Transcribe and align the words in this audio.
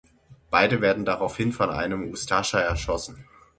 Beide 0.49 0.81
werden 0.81 1.05
daraufhin 1.05 1.51
von 1.51 1.69
einem 1.69 2.09
Ustascha 2.11 2.59
erschossen. 2.59 3.23